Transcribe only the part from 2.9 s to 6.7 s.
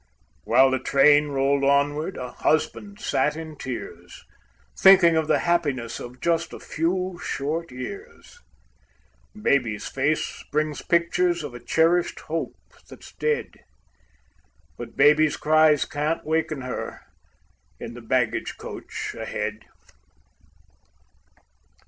sat in tears, Thinking of the happiness of just a